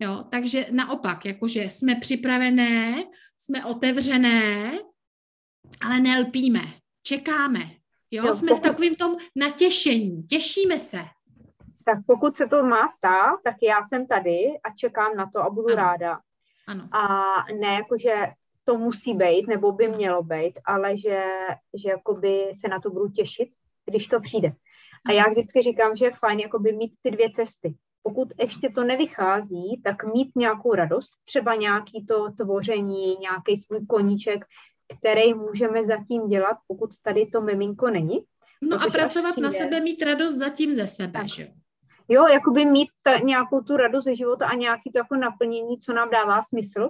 [0.00, 3.04] Jo, takže naopak, jakože jsme připravené,
[3.38, 4.72] jsme otevřené,
[5.86, 6.60] ale nelpíme,
[7.02, 7.60] čekáme.
[8.10, 8.60] Jo, jo jsme pokud...
[8.60, 10.98] v takovém tom natěšení, těšíme se.
[11.84, 15.50] Tak pokud se to má stát, tak já jsem tady a čekám na to a
[15.50, 15.76] budu ano.
[15.76, 16.20] ráda.
[16.68, 16.88] Ano.
[16.94, 18.14] A ne jako, že
[18.64, 21.22] to musí být, nebo by mělo být, ale že,
[21.74, 23.48] že jakoby se na to budu těšit,
[23.86, 24.52] když to přijde.
[25.08, 27.74] A já vždycky říkám, že je fajn jakoby mít ty dvě cesty.
[28.02, 34.44] Pokud ještě to nevychází, tak mít nějakou radost, třeba nějaký to tvoření, nějaký svůj koníček,
[34.98, 38.24] který můžeme zatím dělat, pokud tady to miminko není.
[38.62, 41.28] No a pracovat přijde, na sebe, mít radost zatím ze sebe, tak.
[41.28, 41.48] že
[42.08, 42.26] jo?
[42.26, 46.10] jakoby mít ta, nějakou tu radost ze života a nějaký to jako naplnění, co nám
[46.10, 46.88] dává smysl.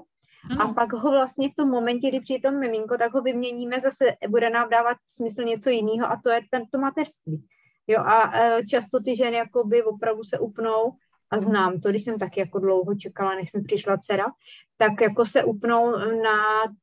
[0.60, 4.04] A pak ho vlastně v tom momentě, kdy přijde to miminko, tak ho vyměníme zase,
[4.28, 7.46] bude nám dávat smysl něco jiného a to je tento mateřství.
[7.86, 10.92] Jo, a e, často ty ženy jakoby opravdu se upnou
[11.30, 14.26] a znám to, když jsem taky jako dlouho čekala, než mi přišla dcera,
[14.78, 15.90] tak jako se upnou
[16.22, 16.38] na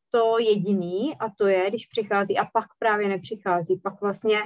[0.10, 3.80] to jediný a to je, když přichází a pak právě nepřichází.
[3.84, 4.40] Pak vlastně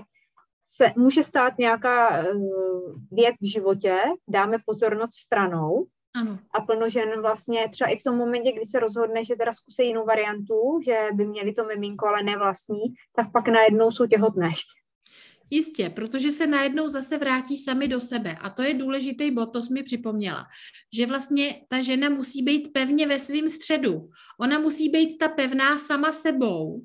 [0.65, 6.39] se může stát nějaká uh, věc v životě, dáme pozornost stranou ano.
[6.51, 9.87] a plno žen vlastně třeba i v tom momentě, kdy se rozhodne, že teda zkusí
[9.87, 12.83] jinou variantu, že by měli to miminko, ale ne vlastní,
[13.15, 14.71] tak pak najednou jsou těhotné ještě.
[15.49, 18.37] Jistě, protože se najednou zase vrátí sami do sebe.
[18.41, 20.45] A to je důležitý bod, to jsi mi připomněla.
[20.93, 24.09] Že vlastně ta žena musí být pevně ve svém středu.
[24.39, 26.81] Ona musí být ta pevná sama sebou.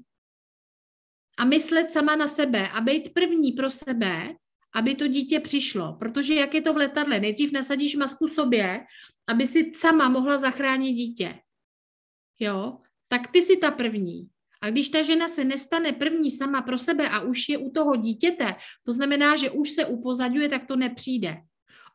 [1.38, 4.34] a myslet sama na sebe a být první pro sebe,
[4.74, 5.96] aby to dítě přišlo.
[5.98, 8.80] Protože jak je to v letadle, nejdřív nasadíš masku sobě,
[9.28, 11.38] aby si sama mohla zachránit dítě.
[12.38, 12.78] Jo?
[13.08, 14.28] Tak ty si ta první.
[14.60, 17.96] A když ta žena se nestane první sama pro sebe a už je u toho
[17.96, 21.36] dítěte, to znamená, že už se upozadňuje, tak to nepřijde.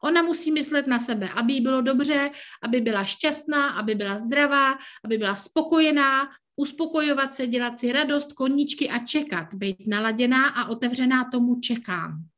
[0.04, 4.76] Ona musí myslet na sebe, aby jí bylo dobře, aby byla šťastná, aby byla zdravá,
[5.06, 11.30] aby byla spokojená, uspokojovat se, dělat si radost, koníčky a čekat, být naladěná a otevřená
[11.32, 12.33] tomu čekám.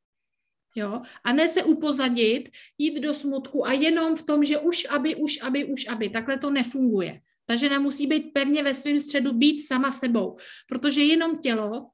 [0.76, 1.02] Jo?
[1.24, 5.40] A ne se upozadit, jít do smutku a jenom v tom, že už aby, už
[5.42, 6.10] aby, už aby.
[6.10, 7.22] Takhle to nefunguje.
[7.46, 11.90] Ta žena musí být pevně ve svém středu, být sama sebou, protože jenom tělo,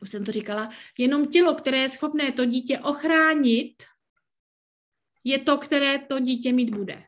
[0.00, 3.82] už jsem to říkala, jenom tělo, které je schopné to dítě ochránit,
[5.24, 7.04] je to, které to dítě mít bude.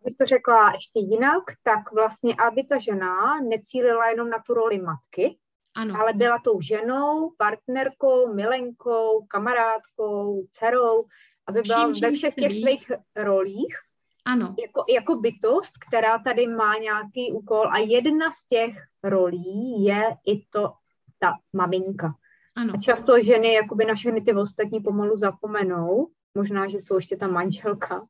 [0.00, 4.78] Abych to řekla ještě jinak, tak vlastně, aby ta žena necílila jenom na tu roli
[4.78, 5.38] matky,
[5.74, 6.00] ano.
[6.00, 11.04] ale byla tou ženou, partnerkou, milenkou, kamarádkou, dcerou,
[11.46, 13.76] aby byla vším, ve všech těch svých rolích.
[14.24, 14.54] Ano.
[14.62, 20.46] Jako, jako bytost, která tady má nějaký úkol a jedna z těch rolí je i
[20.50, 20.72] to
[21.18, 22.14] ta maminka.
[22.56, 22.74] Ano.
[22.74, 27.26] A často ženy jakoby na všechny ty ostatní pomalu zapomenou, možná, že jsou ještě ta
[27.26, 28.02] manželka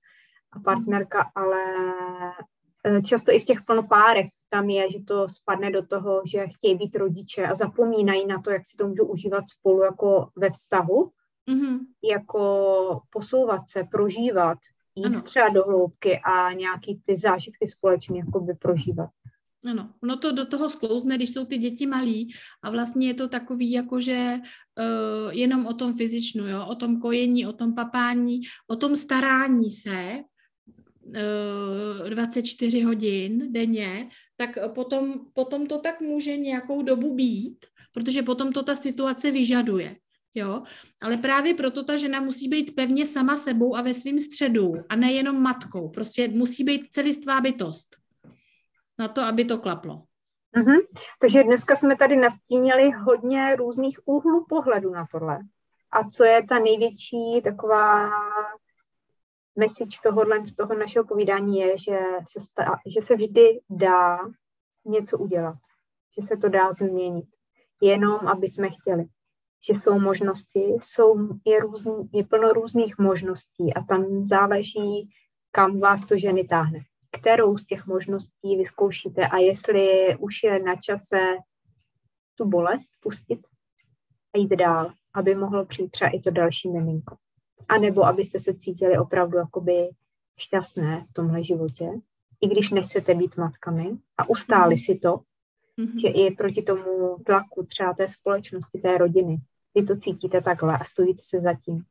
[0.52, 1.60] a partnerka, ale
[2.84, 6.76] e, často i v těch plnopárech tam je, že to spadne do toho, že chtějí
[6.76, 11.10] být rodiče a zapomínají na to, jak si to můžou užívat spolu jako ve vztahu,
[11.50, 11.78] mm-hmm.
[12.12, 14.58] jako posouvat se, prožívat,
[14.94, 15.22] jít ano.
[15.22, 19.10] třeba do hloubky a nějaký ty zážitky společně jakoby prožívat.
[19.70, 23.28] Ano, ono to do toho sklouzne, když jsou ty děti malí a vlastně je to
[23.28, 28.76] takový jakože uh, jenom o tom fyzičnu, jo, o tom kojení, o tom papání, o
[28.76, 30.22] tom starání se
[32.08, 38.62] 24 hodin denně, tak potom, potom to tak může nějakou dobu být, protože potom to
[38.62, 39.96] ta situace vyžaduje.
[40.34, 40.62] Jo,
[41.02, 44.96] ale právě proto ta žena musí být pevně sama sebou a ve svém středu a
[44.96, 45.88] nejenom matkou.
[45.88, 47.96] Prostě musí být celistvá bytost
[48.98, 50.02] na to, aby to klaplo.
[50.56, 50.78] Mm-hmm.
[51.20, 55.38] Takže dneska jsme tady nastínili hodně různých úhlů pohledu na tohle.
[55.90, 58.10] A co je ta největší taková
[59.58, 61.98] message tohohle, z toho našeho povídání je, že
[62.32, 64.18] se, sta, že se vždy dá
[64.84, 65.56] něco udělat.
[66.18, 67.26] Že se to dá změnit.
[67.82, 69.04] Jenom, aby jsme chtěli.
[69.66, 75.10] Že jsou možnosti, jsou, je, různý, je plno různých možností a tam záleží,
[75.50, 76.80] kam vás to ženy táhne
[77.20, 81.18] kterou z těch možností vyzkoušíte a jestli už je na čase
[82.34, 83.40] tu bolest pustit
[84.34, 87.16] a jít dál, aby mohlo přijít třeba i to další miminko.
[87.68, 89.88] A nebo abyste se cítili opravdu jakoby
[90.38, 91.90] šťastné v tomhle životě,
[92.40, 94.84] i když nechcete být matkami a ustáli mm-hmm.
[94.84, 95.20] si to,
[95.78, 96.00] mm-hmm.
[96.00, 99.38] že i proti tomu tlaku třeba té společnosti, té rodiny,
[99.74, 101.84] vy to cítíte takhle a stojíte se zatím.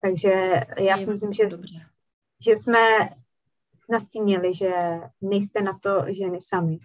[0.00, 0.30] Takže
[0.78, 1.48] já si myslím, že,
[2.40, 2.78] že jsme
[3.88, 4.70] nastínili, že
[5.20, 6.78] nejste na to ženy sami.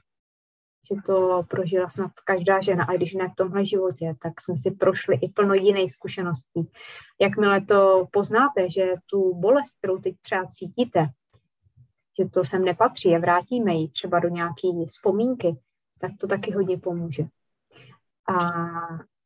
[0.88, 4.72] Že to prožila snad každá žena, a když ne v tomhle životě, tak jsme si
[4.72, 6.72] prošli i plno jiných zkušeností.
[7.22, 11.08] Jakmile to poznáte, že tu bolest, kterou teď třeba cítíte,
[12.20, 15.58] že to sem nepatří a vrátíme ji třeba do nějaké vzpomínky,
[16.00, 17.24] tak to taky hodně pomůže.
[18.30, 18.38] A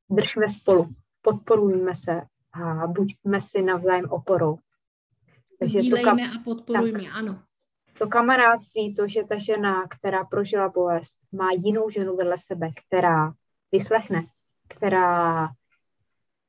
[0.10, 0.90] držme spolu,
[1.22, 2.22] podporujme se
[2.54, 4.58] a buďme si navzájem oporou.
[5.60, 7.40] Takže Sdílejme a podporujme, tak, ano
[8.00, 13.34] to kamarádství, to, že ta žena, která prožila bolest, má jinou ženu vedle sebe, která
[13.72, 14.26] vyslechne,
[14.68, 15.48] která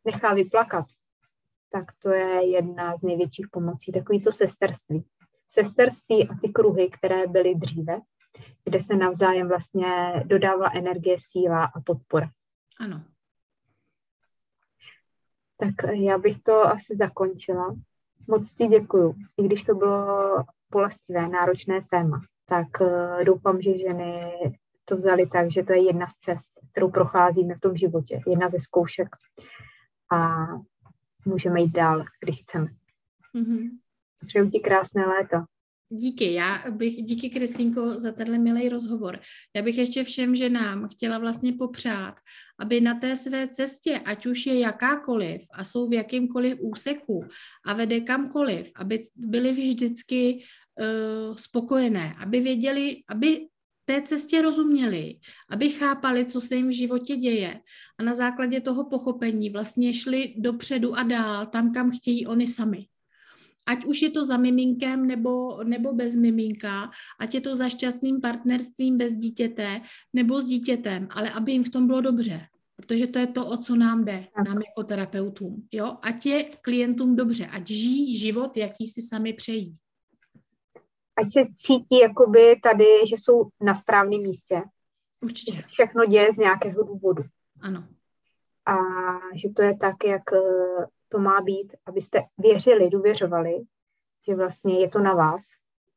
[0.04, 0.84] nechá vyplakat,
[1.70, 3.92] tak to je jedna z největších pomocí.
[3.92, 5.04] Takový to sesterství.
[5.48, 8.00] Sesterství a ty kruhy, které byly dříve,
[8.64, 12.30] kde se navzájem vlastně dodává energie, síla a podpora.
[12.80, 13.04] Ano.
[15.56, 17.76] Tak já bych to asi zakončila.
[18.28, 19.14] Moc ti děkuju.
[19.36, 20.36] I když to bylo
[20.70, 24.32] bolestivé, náročné téma, tak uh, doufám, že ženy
[24.84, 28.48] to vzali tak, že to je jedna z cest, kterou procházíme v tom životě, jedna
[28.48, 29.08] ze zkoušek
[30.12, 30.46] a
[31.24, 32.66] můžeme jít dál, když chceme.
[33.34, 33.70] Mm-hmm.
[34.26, 35.36] Přeju ti krásné léto.
[35.88, 39.20] Díky, já bych, díky Kristýnko za tenhle milý rozhovor.
[39.56, 42.14] Já bych ještě všem ženám chtěla vlastně popřát,
[42.58, 47.24] aby na té své cestě, ať už je jakákoliv a jsou v jakýmkoliv úseku
[47.66, 50.44] a vede kamkoliv, aby byly vždycky
[50.80, 53.46] uh, spokojené, aby věděli, aby
[53.84, 55.18] té cestě rozuměli,
[55.50, 57.60] aby chápali, co se jim v životě děje
[57.98, 62.86] a na základě toho pochopení vlastně šli dopředu a dál, tam, kam chtějí oni sami
[63.66, 68.20] Ať už je to za miminkem nebo, nebo bez miminka, ať je to za šťastným
[68.20, 69.80] partnerstvím bez dítěte
[70.12, 72.46] nebo s dítětem, ale aby jim v tom bylo dobře.
[72.76, 75.68] Protože to je to, o co nám jde, nám jako terapeutům.
[75.72, 75.96] Jo?
[76.02, 79.76] Ať je klientům dobře, ať žijí život, jaký si sami přejí.
[81.16, 84.62] Ať se cítí jakoby tady, že jsou na správném místě.
[85.20, 85.52] Určitě.
[85.52, 87.22] Že se všechno děje z nějakého důvodu.
[87.60, 87.88] Ano.
[88.66, 88.74] A
[89.34, 93.54] že to je tak, jak eh, to má být, abyste věřili, důvěřovali,
[94.28, 95.44] že vlastně je to na vás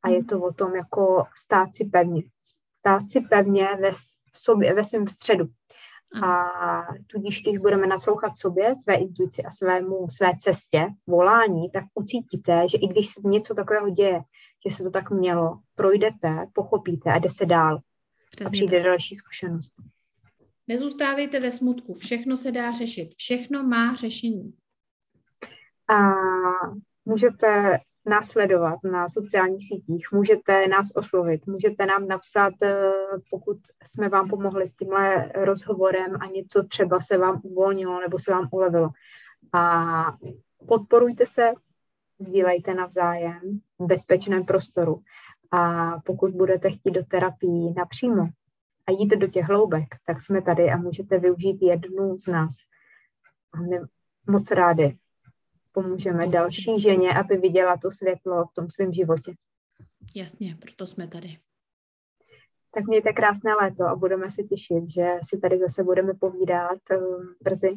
[0.03, 2.23] a je to o tom jako stát si pevně.
[2.79, 3.91] Stát si pevně ve
[4.33, 5.45] sobě, ve svém středu.
[6.23, 6.47] A
[7.07, 12.77] tudíž, když budeme naslouchat sobě, své intuici a svému, své cestě, volání, tak ucítíte, že
[12.77, 14.21] i když se něco takového děje,
[14.67, 17.79] že se to tak mělo, projdete, pochopíte a jde se dál.
[18.31, 18.85] Přesně a přijde tak.
[18.85, 19.73] další zkušenost.
[20.67, 24.53] Nezůstávejte ve smutku, všechno se dá řešit, všechno má řešení.
[25.89, 26.13] A
[27.05, 32.91] můžete následovat na sociálních sítích, můžete nás oslovit, můžete nám napsat, eh,
[33.31, 38.31] pokud jsme vám pomohli s tímhle rozhovorem a něco třeba se vám uvolnilo nebo se
[38.31, 38.89] vám ulevilo.
[39.53, 40.17] A
[40.67, 41.51] podporujte se,
[42.19, 45.01] sdílejte navzájem v bezpečném prostoru.
[45.51, 48.27] A pokud budete chtít do terapii napřímo
[48.87, 52.55] a jít do těch hloubek, tak jsme tady a můžete využít jednu z nás.
[53.53, 53.57] A
[54.31, 54.97] moc rádi
[55.71, 59.33] pomůžeme další ženě, aby viděla to světlo v tom svém životě.
[60.15, 61.37] Jasně, proto jsme tady.
[62.75, 67.35] Tak mějte krásné léto a budeme se těšit, že si tady zase budeme povídat um,
[67.41, 67.73] brzy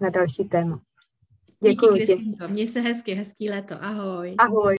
[0.00, 0.80] na další téma.
[1.62, 2.34] Děkuji ti.
[2.48, 3.74] Měj se hezky, hezký léto.
[3.80, 4.34] Ahoj.
[4.38, 4.68] Ahoj.